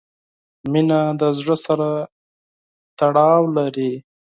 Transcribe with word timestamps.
•مینه 0.71 0.99
د 1.19 1.21
زړۀ 1.37 1.55
سره 1.65 1.87
تړاو 2.99 3.43
لري. 3.57 3.91